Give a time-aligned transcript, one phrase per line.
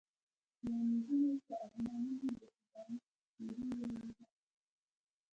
[0.63, 2.91] د نجونو په ارمانونو د خزان
[3.31, 4.25] سیلۍ ولګېده